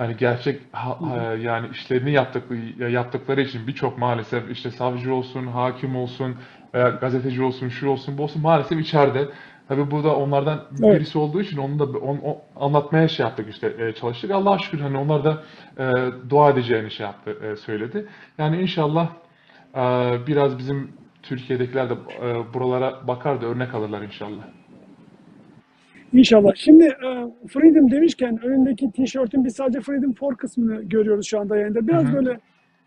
yani 0.00 0.16
gerçek 0.16 0.60
ha- 0.72 1.00
ha- 1.00 1.34
yani 1.34 1.68
işlerini 1.68 2.12
yaptık, 2.12 2.42
yaptıkları 2.78 3.40
için 3.40 3.66
birçok 3.66 3.98
maalesef 3.98 4.50
işte 4.50 4.70
savcı 4.70 5.14
olsun, 5.14 5.46
hakim 5.46 5.96
olsun 5.96 6.36
veya 6.74 6.88
gazeteci 6.88 7.42
olsun, 7.42 7.68
şu 7.68 7.88
olsun, 7.88 8.18
bu 8.18 8.22
olsun 8.22 8.42
maalesef 8.42 8.80
içeride. 8.80 9.28
Tabii 9.68 9.90
bu 9.90 10.04
da 10.04 10.16
onlardan 10.16 10.60
Evet. 10.84 10.94
birisi 10.94 11.18
olduğu 11.18 11.40
için 11.40 11.56
onu 11.58 11.78
da 11.78 11.98
on, 11.98 12.16
o- 12.24 12.40
anlatmaya 12.56 13.08
şey 13.08 13.26
yaptık 13.26 13.48
işte 13.48 13.74
e, 13.78 13.92
çalıştık. 13.92 14.30
Allah'a 14.30 14.58
şükür 14.58 14.80
hani 14.80 14.98
onlar 14.98 15.24
da 15.24 15.42
e, 15.78 15.84
dua 16.30 16.50
edeceğini 16.50 16.90
şey 16.90 17.06
yaptı, 17.06 17.36
e, 17.52 17.56
söyledi. 17.56 18.06
Yani 18.38 18.60
inşallah 18.62 19.08
e, 19.76 19.80
biraz 20.26 20.58
bizim 20.58 20.92
Türkiye'dekiler 21.22 21.90
de 21.90 21.94
e, 21.94 22.54
buralara 22.54 23.08
bakar 23.08 23.40
da 23.40 23.46
örnek 23.46 23.74
alırlar 23.74 24.02
inşallah. 24.02 24.42
İnşallah. 26.16 26.52
Şimdi 26.54 26.84
e, 26.84 27.08
Freedom 27.48 27.90
demişken 27.90 28.44
önündeki 28.44 28.90
tişörtün 28.92 29.44
biz 29.44 29.56
sadece 29.56 29.80
Freedom 29.80 30.12
for 30.12 30.36
kısmını 30.36 30.82
görüyoruz 30.82 31.26
şu 31.26 31.40
anda 31.40 31.56
yayında. 31.56 31.86
Biraz 31.88 32.04
Hı 32.04 32.08
hı. 32.08 32.14
böyle 32.14 32.38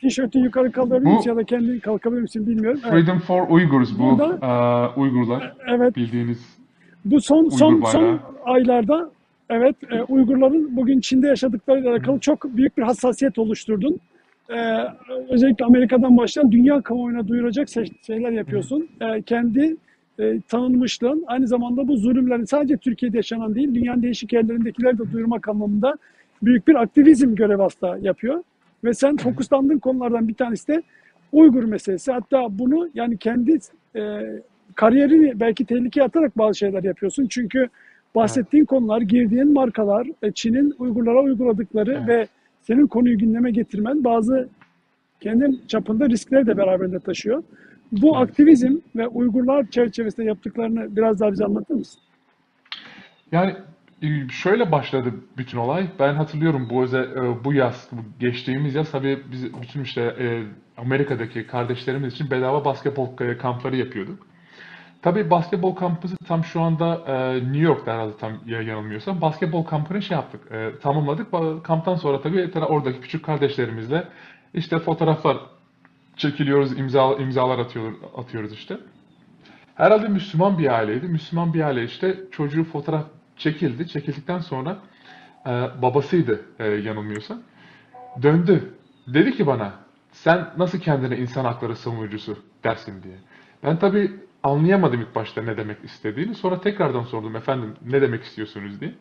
tişörtü 0.02 0.40
yukarı 0.40 0.72
kaldırabilir 0.72 1.12
misin 1.16 1.30
ya 1.30 1.36
da 1.36 1.44
kendi 1.44 1.80
kalkabilir 1.80 2.22
misin 2.22 2.48
bilmiyorum. 2.48 2.80
Evet. 2.84 2.94
Freedom 2.94 3.20
for 3.20 3.48
Uyghurs 3.50 3.90
bu 4.00 4.04
Burada- 4.20 4.94
e, 4.96 5.00
Uygurlar 5.00 5.54
Evet. 5.68 5.96
bildiğiniz. 5.96 6.58
Bu 7.06 7.22
son 7.22 7.50
son 7.50 7.74
Uygur 7.74 7.88
son 7.88 8.02
bayrağı. 8.04 8.20
aylarda 8.46 9.10
evet 9.50 9.76
e, 9.92 10.02
Uygurların 10.02 10.76
bugün 10.78 11.00
Çin'de 11.00 11.28
yaşadıklarıyla 11.28 11.92
alakalı 11.92 12.20
çok 12.20 12.44
büyük 12.58 12.78
bir 12.78 12.84
hassasiyet 12.84 13.40
oluşturdun. 13.40 14.00
E, 14.50 14.58
özellikle 15.30 15.66
Amerika'dan 15.66 16.18
başlayan 16.18 16.52
dünya 16.52 16.82
kamuoyuna 16.82 17.28
duyuracak 17.28 17.68
şeyler 18.08 18.32
yapıyorsun. 18.32 18.90
E, 19.02 19.22
kendi 19.22 19.76
e, 20.20 20.42
tanınmışlığın 20.48 21.24
aynı 21.28 21.48
zamanda 21.48 21.88
bu 21.88 21.98
zulümlerin 21.98 22.46
sadece 22.46 22.78
Türkiye'de 22.78 23.18
yaşanan 23.18 23.56
değil, 23.56 23.76
dünyanın 23.76 24.04
değişik 24.04 24.34
yerlerindekileri 24.34 24.98
de 24.98 25.12
duyurmak 25.12 25.48
anlamında 25.48 25.96
büyük 26.44 26.68
bir 26.68 26.76
aktivizm 26.76 27.36
görevi 27.36 27.62
hasta 27.62 27.98
yapıyor. 28.02 28.44
Ve 28.84 28.94
sen 28.94 29.18
fokuslandığın 29.18 29.80
konulardan 29.80 30.28
bir 30.28 30.34
tanesi 30.34 30.68
de 30.68 30.84
Uygur 31.32 31.64
meselesi. 31.64 32.12
Hatta 32.12 32.48
bunu 32.50 32.90
yani 32.94 33.18
kendi 33.18 33.58
e, 33.96 34.02
kariyerini 34.76 35.40
belki 35.40 35.66
tehlikeye 35.66 36.06
atarak 36.06 36.38
bazı 36.38 36.58
şeyler 36.58 36.84
yapıyorsun. 36.84 37.28
Çünkü 37.30 37.68
bahsettiğin 38.16 38.66
konular, 38.66 39.02
girdiğin 39.02 39.54
markalar, 39.54 40.08
e, 40.22 40.32
Çin'in 40.32 40.76
Uygurlara 40.80 41.22
uyguladıkları 41.22 41.92
Evet. 41.92 42.08
ve 42.08 42.28
senin 42.62 42.88
konuyu 42.88 43.18
gündeme 43.18 43.52
getirmen 43.52 44.04
bazı 44.04 44.50
kendin 45.20 45.62
çapında 45.68 46.10
riskleri 46.10 46.48
de 46.48 46.58
beraberinde 46.58 47.00
taşıyor. 47.00 47.44
Bu 47.92 48.18
aktivizm 48.18 48.78
ve 48.96 49.08
Uygurlar 49.08 49.68
çerçevesinde 49.72 50.28
yaptıklarını 50.28 50.96
biraz 50.96 51.20
daha 51.20 51.32
bize 51.32 51.46
anlatır 51.46 51.76
mısın? 51.76 52.02
Yani 53.32 53.56
e, 54.02 54.30
şöyle 54.30 54.72
başladı 54.72 55.14
bütün 55.38 55.58
olay. 55.58 55.88
Ben 56.00 56.14
hatırlıyorum 56.14 56.68
bu 56.70 56.84
özel, 56.84 57.04
e, 57.04 57.44
bu 57.44 57.54
yaz, 57.54 57.90
bu 57.92 57.98
geçtiğimiz 58.20 58.76
yaz 58.76 58.92
tabii 58.92 59.20
biz 59.32 59.54
bütün 59.62 59.84
işte 59.84 60.02
e, 60.02 60.44
Amerika'daki 60.78 61.48
kardeşlerimiz 61.48 62.14
için 62.14 62.32
bedava 62.32 62.66
basketbol 62.66 63.08
kampları 63.42 63.76
yapıyorduk. 63.76 64.28
Tabii 65.02 65.30
basketbol 65.30 65.76
kampımızı 65.76 66.16
tam 66.28 66.44
şu 66.44 66.62
anda 66.62 67.04
e, 67.08 67.36
New 67.36 67.58
York'ta 67.58 67.94
herhalde 67.94 68.18
tam 68.18 68.34
ya- 68.46 68.62
yanılmıyorsam 68.62 69.22
basketbol 69.22 69.64
kampını 69.64 70.02
şey 70.02 70.16
yaptık, 70.18 70.42
e, 70.52 70.80
tamamladık. 70.82 71.28
Kamptan 71.64 71.96
sonra 71.96 72.22
tabii 72.22 72.52
oradaki 72.70 73.00
küçük 73.02 73.26
kardeşlerimizle 73.26 74.08
işte 74.54 74.80
fotoğraflar 74.80 75.38
çekiliyoruz, 76.20 76.80
imza, 76.80 77.14
imzalar 77.14 77.60
atıyor, 77.60 77.94
atıyoruz 78.18 78.54
işte. 78.54 78.78
Herhalde 79.76 80.08
Müslüman 80.08 80.58
bir 80.60 80.74
aileydi. 80.78 81.08
Müslüman 81.08 81.54
bir 81.54 81.62
aile 81.62 81.84
işte 81.84 82.18
çocuğu 82.32 82.64
fotoğraf 82.64 83.06
çekildi. 83.38 83.88
Çekildikten 83.88 84.40
sonra 84.40 84.78
e, 85.46 85.50
babasıydı 85.82 86.42
e, 86.60 86.68
yanılmıyorsam. 86.68 87.42
Döndü. 88.22 88.74
Dedi 89.08 89.32
ki 89.32 89.48
bana 89.48 89.74
sen 90.12 90.48
nasıl 90.58 90.80
kendine 90.80 91.18
insan 91.18 91.46
hakları 91.46 91.76
savunucusu 91.76 92.38
dersin 92.64 93.04
diye. 93.04 93.16
Ben 93.64 93.80
tabii 93.80 94.12
anlayamadım 94.44 95.02
ilk 95.02 95.16
başta 95.16 95.42
ne 95.42 95.58
demek 95.58 95.84
istediğini. 95.84 96.36
Sonra 96.36 96.62
tekrardan 96.62 97.04
sordum 97.04 97.36
efendim 97.36 97.76
ne 97.86 98.02
demek 98.02 98.24
istiyorsunuz 98.24 98.82
diye. 98.82 98.94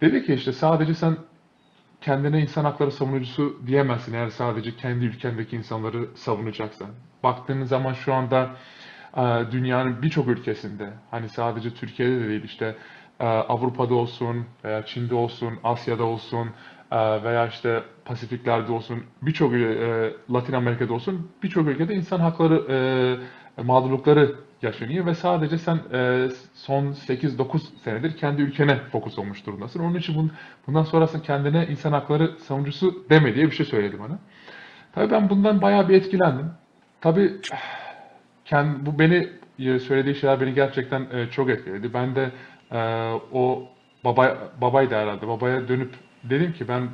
Dedi 0.00 0.26
ki 0.26 0.34
işte 0.34 0.52
sadece 0.52 0.94
sen 0.94 1.16
kendine 2.04 2.40
insan 2.40 2.64
hakları 2.64 2.90
savunucusu 2.90 3.58
diyemezsin 3.66 4.14
eğer 4.14 4.28
sadece 4.28 4.76
kendi 4.76 5.04
ülkendeki 5.04 5.56
insanları 5.56 6.08
savunacaksan. 6.14 6.88
Baktığınız 7.22 7.68
zaman 7.68 7.92
şu 7.92 8.14
anda 8.14 8.50
e, 9.16 9.22
dünyanın 9.50 10.02
birçok 10.02 10.28
ülkesinde 10.28 10.90
hani 11.10 11.28
sadece 11.28 11.70
Türkiye'de 11.74 12.20
de 12.20 12.28
değil 12.28 12.44
işte 12.44 12.76
e, 13.20 13.24
Avrupa'da 13.24 13.94
olsun 13.94 14.46
veya 14.64 14.86
Çin'de 14.86 15.14
olsun, 15.14 15.54
Asya'da 15.64 16.04
olsun 16.04 16.48
e, 16.90 17.22
veya 17.22 17.46
işte 17.46 17.82
Pasifiklerde 18.04 18.72
olsun 18.72 19.04
birçok 19.22 19.52
Latin 20.30 20.52
Amerika'da 20.52 20.92
olsun 20.94 21.30
birçok 21.42 21.68
ülkede 21.68 21.94
insan 21.94 22.20
hakları 22.20 23.20
mağdurlukları 23.62 24.34
yaşanıyor 24.64 25.06
ve 25.06 25.14
sadece 25.14 25.58
sen 25.58 25.78
e, 25.92 26.28
son 26.54 26.84
8-9 26.86 27.58
senedir 27.84 28.16
kendi 28.16 28.42
ülkene 28.42 28.78
fokus 28.92 29.18
olmuş 29.18 29.46
durumdasın. 29.46 29.80
Onun 29.80 29.98
için 29.98 30.14
bun, 30.14 30.32
bundan 30.66 30.82
sonrasında 30.82 31.22
kendine 31.22 31.66
insan 31.66 31.92
hakları 31.92 32.38
savunucusu 32.38 33.06
deme 33.10 33.34
diye 33.34 33.46
bir 33.46 33.50
şey 33.50 33.66
söyledi 33.66 33.98
bana. 34.00 34.18
Tabii 34.92 35.10
ben 35.10 35.30
bundan 35.30 35.62
bayağı 35.62 35.88
bir 35.88 35.94
etkilendim. 35.94 36.50
Tabii 37.00 37.32
kendi, 38.44 38.86
bu 38.86 38.98
beni 38.98 39.28
e, 39.58 39.78
söylediği 39.78 40.14
şeyler 40.14 40.40
beni 40.40 40.54
gerçekten 40.54 41.06
e, 41.12 41.30
çok 41.30 41.50
etkiledi. 41.50 41.94
Ben 41.94 42.14
de 42.14 42.30
e, 42.72 42.78
o 43.32 43.68
baba 44.04 44.52
babaydı 44.60 44.94
herhalde. 44.94 45.28
Babaya 45.28 45.68
dönüp 45.68 45.94
dedim 46.24 46.52
ki 46.52 46.68
ben 46.68 46.88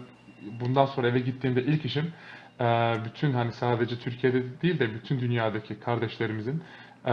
bundan 0.60 0.86
sonra 0.86 1.08
eve 1.08 1.18
gittiğimde 1.18 1.62
ilk 1.62 1.84
işim 1.84 2.12
e, 2.60 2.94
bütün 3.04 3.32
hani 3.32 3.52
sadece 3.52 3.98
Türkiye'de 3.98 4.60
değil 4.62 4.78
de 4.78 4.94
bütün 4.94 5.20
dünyadaki 5.20 5.80
kardeşlerimizin 5.80 6.62
e, 7.06 7.12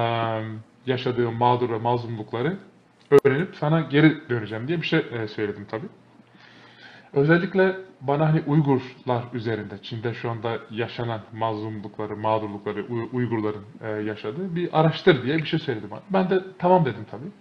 yaşadığı 0.86 1.32
mağdur 1.32 1.70
ve 1.70 1.77
mazlumlukları 1.77 2.58
öğrenip 3.25 3.56
sana 3.56 3.82
geri 3.82 4.29
döneceğim 4.29 4.67
diye 4.67 4.82
bir 4.82 4.86
şey 4.88 5.06
söyledim 5.36 5.67
tabii. 5.72 5.88
Özellikle 7.13 7.75
bana 8.01 8.27
hani 8.27 8.41
Uygurlar 8.48 9.24
üzerinde, 9.34 9.82
Çin'de 9.82 10.13
şu 10.13 10.29
anda 10.29 10.58
yaşanan 10.72 11.22
mazlumlukları, 11.34 12.17
mağdurlukları, 12.17 12.86
Uy- 12.89 13.10
Uygurların 13.13 13.65
yaşadığı 14.06 14.56
bir 14.56 14.79
araştır 14.79 15.24
diye 15.24 15.38
bir 15.38 15.46
şey 15.46 15.60
söyledi 15.60 15.91
bana. 15.91 16.00
Ben 16.10 16.29
de 16.29 16.44
tamam 16.60 16.86
dedim 16.86 17.06
tabii. 17.12 17.32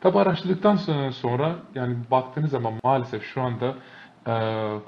Tabii 0.00 0.18
araştırdıktan 0.18 0.76
sonra 1.10 1.56
yani 1.74 1.96
baktığınız 2.10 2.50
zaman 2.50 2.72
maalesef 2.84 3.24
şu 3.24 3.40
anda 3.42 3.74
e, 4.26 4.32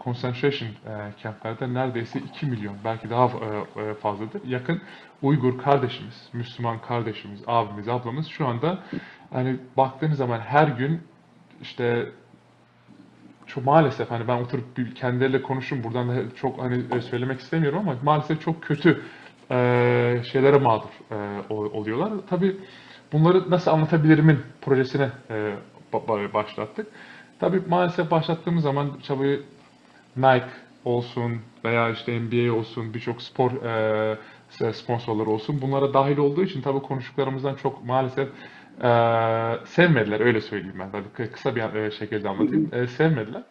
concentration 0.04 0.68
e, 0.68 1.12
camplarda 1.22 1.66
neredeyse 1.66 2.18
2 2.18 2.46
milyon 2.46 2.76
belki 2.84 3.10
daha 3.10 3.24
e, 3.26 3.82
e, 3.82 3.94
fazladır. 3.94 4.44
Yakın 4.46 4.80
Uygur 5.22 5.58
kardeşimiz, 5.58 6.28
Müslüman 6.32 6.78
kardeşimiz, 6.78 7.40
abimiz, 7.46 7.88
ablamız 7.88 8.26
şu 8.26 8.46
anda 8.46 8.78
hani 9.32 9.56
baktığınız 9.76 10.16
zaman 10.18 10.40
her 10.40 10.68
gün 10.68 11.00
işte 11.62 12.08
çok 13.46 13.64
maalesef 13.64 14.10
hani 14.10 14.28
ben 14.28 14.36
oturup 14.42 14.78
bir 14.78 14.94
kendileriyle 14.94 15.42
konuşurum 15.42 15.84
buradan 15.84 16.08
da 16.08 16.34
çok 16.34 16.58
hani 16.62 16.84
e, 16.96 17.00
söylemek 17.00 17.40
istemiyorum 17.40 17.78
ama 17.78 17.96
maalesef 18.02 18.40
çok 18.40 18.62
kötü 18.62 19.02
e, 19.50 20.20
şeylere 20.24 20.58
mağdur 20.58 20.88
e, 21.10 21.42
ol- 21.50 21.72
oluyorlar. 21.72 22.12
Tabii 22.30 22.56
bunları 23.12 23.50
nasıl 23.50 23.70
anlatabilirimin 23.70 24.40
projesine 24.60 25.08
e, 25.30 25.34
ba- 25.92 26.06
ba- 26.06 26.32
başlattık. 26.32 26.86
Tabii 27.42 27.60
maalesef 27.68 28.10
başlattığımız 28.10 28.62
zaman 28.62 29.00
tabii 29.00 29.42
Nike 30.16 30.46
olsun 30.84 31.42
veya 31.64 31.90
işte 31.90 32.20
NBA 32.20 32.52
olsun 32.54 32.94
birçok 32.94 33.22
spor 33.22 33.52
e, 34.62 34.72
sponsorları 34.72 35.30
olsun 35.30 35.62
bunlara 35.62 35.94
dahil 35.94 36.18
olduğu 36.18 36.44
için 36.44 36.62
tabii 36.62 36.82
konuştuklarımızdan 36.82 37.54
çok 37.56 37.84
maalesef 37.84 38.28
e, 38.82 38.88
sevmediler 39.66 40.20
öyle 40.20 40.40
söyleyeyim 40.40 40.78
ben. 40.80 40.92
Tabii 40.92 41.08
kı- 41.08 41.32
kısa 41.32 41.56
bir 41.56 41.62
e, 41.74 41.90
şekilde 41.90 42.28
anlatayım. 42.28 42.74
E, 42.74 42.86
sevmediler. 42.88 43.44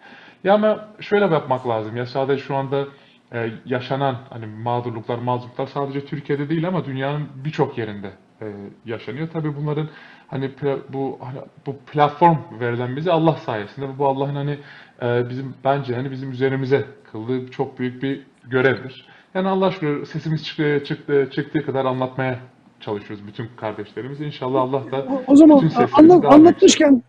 Ya 0.43 0.53
ama 0.53 0.95
şöyle 1.01 1.25
yapmak 1.25 1.67
lazım 1.67 1.98
ya 1.98 2.05
sadece 2.05 2.43
şu 2.43 2.55
anda 2.55 2.88
e, 3.33 3.62
yaşanan 3.65 4.27
hani 4.29 4.45
mağdurluklar, 4.48 5.17
mazlumluklar 5.19 5.67
sadece 5.67 6.05
Türkiye'de 6.05 6.50
değil 6.50 6.67
ama 6.67 6.86
dünyanın 6.86 7.45
birçok 7.45 7.77
yerinde 7.77 8.19
e, 8.41 8.45
yaşanıyor. 8.86 9.27
Tabii 9.33 9.55
bunların 9.55 9.89
hani 10.27 10.51
bu 10.93 11.17
hani 11.21 11.39
bu 11.65 11.75
platform 11.77 12.38
verilen 12.60 12.95
bize 12.95 13.12
Allah 13.12 13.36
sayesinde 13.36 13.86
bu 13.98 14.07
Allah'ın 14.07 14.36
hani 14.36 14.57
e, 15.01 15.29
bizim 15.29 15.53
bence 15.63 15.95
hani 15.95 16.12
bizim 16.12 16.31
üzerimize 16.31 16.86
kıldığı 17.12 17.51
çok 17.51 17.79
büyük 17.79 18.03
bir 18.03 18.21
görevdir. 18.50 19.07
Yani 19.33 19.48
Allah 19.48 19.71
şükür 19.71 20.05
sesimiz 20.05 20.45
çıktı, 20.45 20.81
çıktı, 20.86 21.29
çıktığı 21.31 21.65
kadar 21.65 21.86
anlatmaya 21.86 22.39
çalışıyoruz 22.79 23.27
bütün 23.27 23.48
kardeşlerimiz. 23.57 24.21
İnşallah 24.21 24.62
Allah 24.62 24.91
da 24.91 24.98
O, 24.98 25.21
o 25.27 25.36
zaman 25.36 25.62
bütün 25.62 25.88
anlat, 25.93 26.25
anlatmışken 26.25 27.03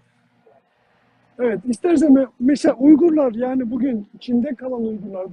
evet 1.38 1.60
istersen 1.64 2.10
me- 2.10 2.28
mesela 2.40 2.74
Uygurlar 2.74 3.32
yani 3.32 3.70
bugün 3.70 4.06
Çin'de 4.20 4.54
kalan 4.54 4.84
Uygurlar 4.84 5.26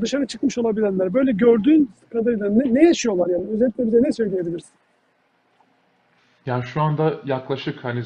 dışarı 0.00 0.26
çıkmış 0.26 0.58
olabilenler 0.58 1.14
böyle 1.14 1.32
gördüğün 1.32 1.90
kadarıyla 2.12 2.50
ne, 2.50 2.74
ne 2.74 2.84
yaşıyorlar 2.84 3.28
yani 3.28 3.44
özetle 3.48 3.86
bize 3.86 4.02
ne 4.02 4.12
söyleyebilirsin? 4.12 4.77
Yani 6.48 6.64
şu 6.64 6.82
anda 6.82 7.20
yaklaşık 7.24 7.84
hani 7.84 8.00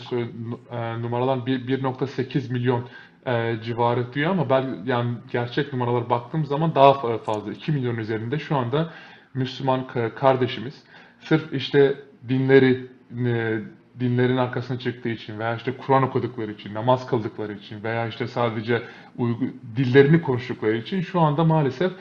e, 0.71 1.03
numaralar 1.03 1.47
bir- 1.47 1.67
1.8 1.69 2.51
milyon 2.53 2.89
e, 3.27 3.57
civarı 3.63 4.13
diyor 4.13 4.31
ama 4.31 4.51
ben 4.51 4.79
yani 4.85 5.19
gerçek 5.33 5.73
numaralara 5.73 6.11
baktığım 6.11 6.45
zaman 6.47 6.75
daha 6.75 6.91
fa- 6.93 7.23
fazla 7.23 7.53
2 7.53 7.73
milyon 7.73 7.97
üzerinde 7.97 8.39
şu 8.39 8.57
anda 8.57 8.91
Müslüman 9.35 9.81
ka- 9.83 10.15
kardeşimiz. 10.15 10.85
Sırf 11.19 11.53
işte 11.53 11.97
dinleri 12.29 12.91
e, 13.27 13.61
dinlerin 14.01 14.37
arkasına 14.37 14.79
çıktığı 14.79 15.09
için 15.09 15.39
veya 15.39 15.55
işte 15.55 15.77
Kur'an 15.77 16.03
okudukları 16.03 16.53
için, 16.53 16.75
namaz 16.75 17.07
kıldıkları 17.07 17.53
için 17.53 17.85
veya 17.85 18.07
işte 18.07 18.27
sadece 18.27 18.83
uygu, 19.17 19.45
dillerini 19.77 20.23
konuştukları 20.23 20.77
için 20.77 21.01
şu 21.01 21.21
anda 21.21 21.45
maalesef 21.45 21.93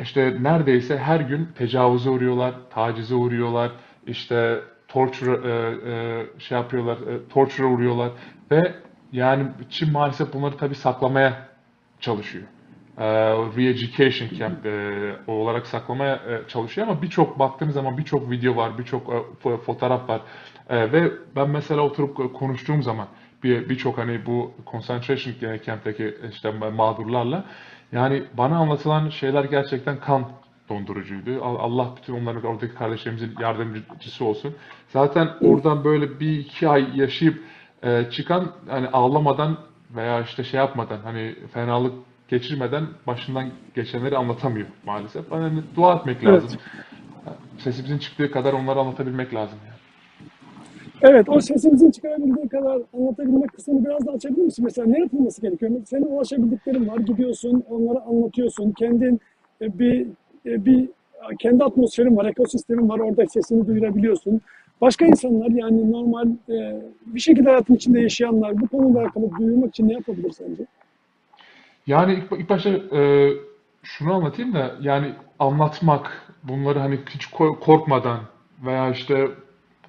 işte 0.00 0.36
neredeyse 0.40 0.98
her 0.98 1.20
gün 1.20 1.46
tecavüze 1.54 2.10
uğruyorlar, 2.10 2.54
tacize 2.70 3.14
uğruyorlar, 3.14 3.72
işte 4.06 4.64
torture 4.96 5.32
e, 5.50 5.52
e, 5.92 6.40
şey 6.40 6.58
yapıyorlar, 6.58 6.96
e, 6.96 7.28
torture'a 7.28 7.66
uğruyorlar 7.68 8.10
ve 8.50 8.74
yani 9.12 9.46
Çin 9.70 9.92
maalesef 9.92 10.32
bunları 10.32 10.56
tabii 10.56 10.74
saklamaya 10.74 11.48
çalışıyor. 12.00 12.44
E, 12.98 13.04
re-education 13.56 14.38
camp 14.38 14.66
e, 14.66 14.72
olarak 15.26 15.66
saklamaya 15.66 16.14
e, 16.14 16.48
çalışıyor 16.48 16.88
ama 16.88 17.02
birçok 17.02 17.38
baktığınız 17.38 17.74
zaman 17.74 17.98
birçok 17.98 18.30
video 18.30 18.56
var, 18.56 18.78
birçok 18.78 19.08
e, 19.08 19.12
fo- 19.44 19.58
fotoğraf 19.58 20.08
var 20.08 20.20
E, 20.68 20.92
ve 20.92 21.12
ben 21.36 21.50
mesela 21.50 21.80
oturup 21.80 22.20
e, 22.20 22.32
konuştuğum 22.32 22.82
zaman 22.82 23.06
bir 23.42 23.68
birçok 23.68 23.98
hani 23.98 24.26
bu 24.26 24.52
concentration 24.72 25.34
camp'teki 25.66 26.16
işte 26.32 26.50
mağdurlarla 26.50 27.44
yani 27.92 28.22
bana 28.34 28.56
anlatılan 28.58 29.08
şeyler 29.08 29.44
gerçekten 29.44 30.00
kan 30.00 30.28
dondurucuydu. 30.68 31.44
Al- 31.44 31.56
Allah 31.58 31.94
bütün 31.96 32.14
onların 32.14 32.44
oradaki 32.44 32.74
kardeşlerimizin 32.74 33.30
yardımcısı 33.40 34.24
olsun. 34.24 34.54
Zaten 34.88 35.28
oradan 35.40 35.84
böyle 35.84 36.20
bir 36.20 36.38
iki 36.38 36.68
ay 36.68 36.86
yaşayıp 36.94 37.42
e, 37.82 38.04
çıkan 38.10 38.52
hani 38.68 38.88
ağlamadan 38.88 39.58
veya 39.96 40.20
işte 40.22 40.44
şey 40.44 40.58
yapmadan 40.58 40.98
hani 40.98 41.34
fenalık 41.52 41.92
geçirmeden 42.28 42.86
başından 43.06 43.50
geçenleri 43.74 44.16
anlatamıyor 44.16 44.66
maalesef. 44.86 45.30
Hani 45.30 45.62
dua 45.76 45.96
etmek 45.96 46.16
Evet. 46.22 46.42
lazım. 46.42 46.60
Sesimizin 47.58 47.98
çıktığı 47.98 48.30
kadar 48.30 48.52
onları 48.52 48.78
anlatabilmek 48.78 49.34
lazım 49.34 49.58
yani. 49.66 49.76
Evet, 51.02 51.28
o 51.28 51.40
sesimizin 51.40 51.90
çıkarabildiği 51.90 52.48
kadar 52.48 52.78
anlatabilmek 52.94 53.52
kısmını 53.52 53.84
biraz 53.84 54.06
daha 54.06 54.16
açabilir 54.16 54.42
misin? 54.42 54.64
Mesela 54.64 54.86
ne 54.88 54.98
yapılması 55.00 55.42
gerekiyor? 55.42 55.70
Senin 55.84 56.06
ulaşabildiklerin 56.06 56.88
var, 56.88 56.96
gidiyorsun, 56.96 57.64
onları 57.70 58.00
anlatıyorsun. 58.00 58.72
Kendin 58.72 59.20
e, 59.62 59.78
bir 59.78 60.06
e, 60.46 60.64
bir 60.64 60.88
kendi 61.38 61.64
atmosferin 61.64 62.16
var, 62.16 62.24
ekosistemin 62.24 62.88
var, 62.88 62.98
orada 62.98 63.26
sesini 63.26 63.66
duyurabiliyorsun. 63.66 64.40
Başka 64.80 65.06
insanlar 65.06 65.50
yani 65.50 65.92
normal 65.92 66.28
e, 66.48 66.82
bir 67.06 67.20
şekilde 67.20 67.48
hayatın 67.48 67.74
içinde 67.74 68.00
yaşayanlar 68.00 68.60
bu 68.60 68.68
konuyla 68.68 69.00
alakalı 69.00 69.30
duyurmak 69.38 69.68
için 69.68 69.88
ne 69.88 69.92
yapabilir 69.92 70.30
sence? 70.30 70.66
Yani 71.86 72.14
ilk, 72.14 72.40
ilk 72.40 72.50
başta 72.50 72.70
e, 72.70 73.32
şunu 73.82 74.14
anlatayım 74.14 74.54
da 74.54 74.74
yani 74.80 75.12
anlatmak 75.38 76.32
bunları 76.42 76.78
hani 76.78 76.98
hiç 77.10 77.24
ko- 77.24 77.60
korkmadan 77.60 78.18
veya 78.64 78.90
işte 78.90 79.28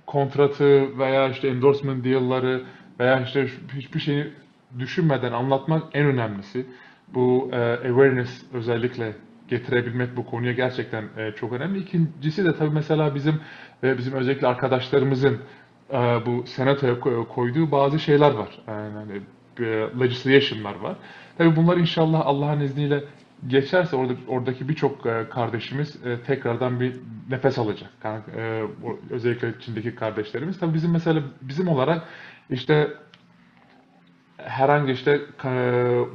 kontratı 0.05 0.99
veya 0.99 1.29
işte 1.29 1.47
endorsement 1.47 2.05
deal'ları 2.05 2.61
veya 2.99 3.21
işte 3.23 3.47
hiçbir 3.75 3.99
şeyi 3.99 4.27
düşünmeden 4.79 5.31
anlatmak 5.31 5.83
en 5.93 6.05
önemlisi. 6.05 6.65
Bu 7.13 7.49
e, 7.51 7.57
awareness 7.57 8.43
özellikle 8.53 9.13
getirebilmek 9.47 10.17
bu 10.17 10.25
konuya 10.25 10.51
gerçekten 10.51 11.03
e, 11.17 11.31
çok 11.31 11.53
önemli. 11.53 11.79
İkincisi 11.79 12.45
de 12.45 12.55
tabii 12.55 12.73
mesela 12.73 13.15
bizim 13.15 13.39
ve 13.83 13.97
bizim 13.97 14.13
özellikle 14.13 14.47
arkadaşlarımızın 14.47 15.37
e, 15.93 15.97
bu 15.97 16.43
senatoya 16.47 16.93
ko- 16.93 17.27
koyduğu 17.27 17.71
bazı 17.71 17.99
şeyler 17.99 18.31
var. 18.31 18.59
Yani 18.67 19.21
e, 19.59 19.63
legislation'lar 19.99 20.75
var. 20.75 20.95
Tabii 21.37 21.55
bunlar 21.55 21.77
inşallah 21.77 22.21
Allah'ın 22.25 22.59
izniyle 22.59 23.03
geçerse 23.47 23.95
orada 23.95 24.13
oradaki 24.27 24.69
birçok 24.69 25.05
e, 25.05 25.29
kardeşimiz 25.29 26.05
e, 26.05 26.21
tekrardan 26.21 26.79
bir 26.79 26.93
nefes 27.29 27.59
alacak. 27.59 27.89
Yani, 28.03 28.21
e, 28.37 28.63
özellikle 29.09 29.53
Çin'deki 29.59 29.95
kardeşlerimiz. 29.95 30.59
Tabii 30.59 30.73
bizim 30.73 30.91
mesela 30.91 31.21
bizim 31.41 31.67
olarak 31.67 32.03
işte 32.49 32.87
herhangi 34.47 34.91
işte 34.91 35.21
e, 35.45 35.49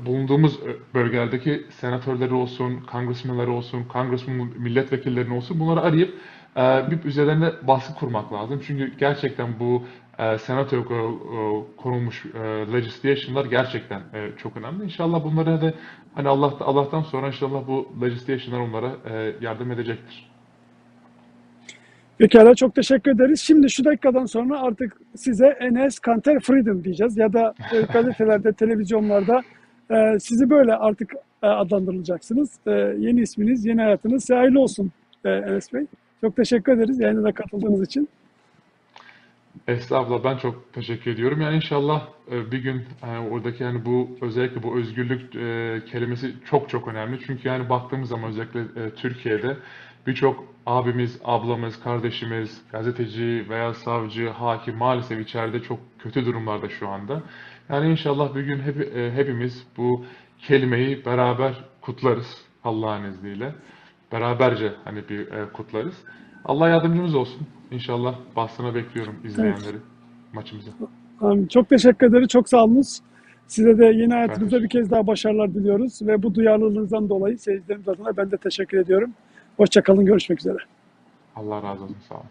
bulunduğumuz 0.06 0.60
bölgelerdeki 0.94 1.66
senatörleri 1.70 2.34
olsun, 2.34 2.82
congressmanları 2.92 3.52
olsun, 3.52 3.84
congressman 3.92 4.50
milletvekillerinin 4.58 5.36
olsun 5.36 5.60
bunları 5.60 5.80
arayıp 5.80 6.14
e, 6.56 6.90
bir 6.90 7.04
üzerlerine 7.04 7.50
baskı 7.62 7.94
kurmak 7.94 8.32
lazım. 8.32 8.62
Çünkü 8.66 8.96
gerçekten 8.98 9.60
bu 9.60 9.82
e, 10.18 10.38
senatoya 10.38 10.82
e, 10.82 10.86
konulmuş 11.76 12.26
e, 12.26 12.38
legislation'lar 12.72 13.44
gerçekten 13.44 14.02
çok 14.36 14.56
önemli. 14.56 14.84
İnşallah 14.84 15.24
bunlara 15.24 15.62
da 15.62 15.74
hani 16.14 16.28
Allah 16.28 16.52
Allah'tan 16.60 17.02
sonra 17.02 17.26
inşallah 17.26 17.66
bu 17.66 17.88
legislation'lar 18.02 18.60
onlara 18.60 18.92
yardım 19.40 19.70
edecektir. 19.70 20.31
Pekala 22.18 22.54
çok 22.54 22.74
teşekkür 22.74 23.10
ederiz. 23.10 23.40
Şimdi 23.40 23.70
şu 23.70 23.84
dakikadan 23.84 24.26
sonra 24.26 24.60
artık 24.60 24.96
size 25.16 25.46
Enes 25.46 25.98
Kanter 25.98 26.40
Freedom 26.40 26.84
diyeceğiz 26.84 27.16
ya 27.16 27.32
da 27.32 27.54
e, 27.72 27.80
gazetelerde, 27.80 28.52
televizyonlarda 28.52 29.42
e, 29.90 30.20
sizi 30.20 30.50
böyle 30.50 30.74
artık 30.76 31.12
e, 31.42 31.46
adlandırılacaksınız. 31.46 32.50
E, 32.66 32.70
yeni 32.98 33.20
isminiz, 33.20 33.66
yeni 33.66 33.80
hayatınız 33.80 34.30
hayırlı 34.30 34.60
olsun 34.60 34.90
e, 35.24 35.30
Enes 35.30 35.72
Bey. 35.72 35.86
Çok 36.20 36.36
teşekkür 36.36 36.72
ederiz 36.72 37.00
yayına 37.00 37.24
da 37.24 37.32
katıldığınız 37.32 37.82
için. 37.82 38.08
Estağfurullah 39.68 40.24
ben 40.24 40.36
çok 40.36 40.72
teşekkür 40.72 41.10
ediyorum. 41.10 41.40
Yani 41.40 41.56
inşallah 41.56 42.08
e, 42.30 42.52
bir 42.52 42.58
gün 42.58 42.82
e, 43.02 43.18
oradaki 43.30 43.62
yani 43.62 43.84
bu 43.84 44.10
özellikle 44.20 44.62
bu 44.62 44.78
özgürlük 44.78 45.32
kelimesi 45.90 46.34
çok 46.44 46.68
çok 46.68 46.88
önemli. 46.88 47.18
Çünkü 47.26 47.48
yani 47.48 47.68
baktığımız 47.68 48.08
zaman 48.08 48.30
özellikle 48.30 48.60
Türkiye'de 48.96 49.56
birçok 50.06 50.44
abimiz, 50.66 51.20
ablamız, 51.24 51.80
kardeşimiz, 51.80 52.62
gazeteci 52.72 53.46
veya 53.48 53.74
savcı, 53.74 54.28
hakim 54.28 54.76
maalesef 54.76 55.20
içeride 55.20 55.60
çok 55.62 55.78
kötü 55.98 56.26
durumlarda 56.26 56.68
şu 56.68 56.88
anda. 56.88 57.22
Yani 57.68 57.90
inşallah 57.90 58.34
bir 58.34 58.40
gün 58.40 58.60
hep, 58.60 58.96
e, 58.96 59.12
hepimiz 59.12 59.66
bu 59.76 60.04
kelimeyi 60.38 61.04
beraber 61.04 61.64
kutlarız 61.80 62.44
Allah'ın 62.64 63.04
izniyle. 63.04 63.54
Beraberce 64.12 64.72
hani 64.84 65.08
bir 65.08 65.32
e, 65.32 65.52
kutlarız. 65.52 65.94
Allah 66.44 66.68
yardımcımız 66.68 67.14
olsun. 67.14 67.46
İnşallah 67.70 68.14
bastına 68.36 68.74
bekliyorum 68.74 69.14
izleyenleri 69.24 69.76
maçımıza. 70.32 70.70
Amin. 71.20 71.46
Çok 71.46 71.68
teşekkür 71.68 72.06
ederiz. 72.06 72.28
Çok 72.28 72.48
sağ 72.48 72.64
olunuz. 72.64 73.00
Size 73.46 73.78
de 73.78 73.84
yeni 73.84 74.12
hayatınızda 74.12 74.62
bir 74.62 74.68
kez 74.68 74.90
daha 74.90 75.06
başarılar 75.06 75.54
diliyoruz 75.54 76.02
ve 76.02 76.22
bu 76.22 76.34
duyarlılığınızdan 76.34 77.08
dolayı 77.08 77.38
seyircilerimiz 77.38 77.88
adına 77.88 78.16
ben 78.16 78.30
de 78.30 78.36
teşekkür 78.36 78.78
ediyorum. 78.78 79.10
Hoşçakalın. 79.56 80.04
Görüşmek 80.04 80.40
üzere. 80.40 80.56
Allah 81.36 81.62
razı 81.62 81.84
olsun. 81.84 81.96
Sağ 82.08 82.14
olun. 82.14 82.24